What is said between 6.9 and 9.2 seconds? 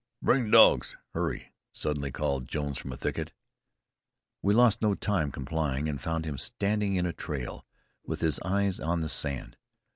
in a trail, with his eyes on the